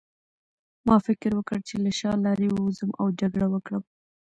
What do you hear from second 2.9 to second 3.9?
او جګړه وکړم